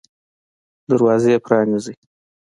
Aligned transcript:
دروازه 0.89 1.31
پرانیزئ 1.45 1.95